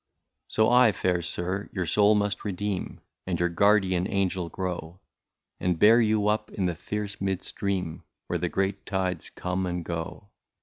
[0.47, 4.99] "So I, fair sir, your soul must redeem, And your guardian angel grow,
[5.59, 8.01] And bear you up in the fierce mid stream.
[8.25, 10.29] Where the great tides come and go.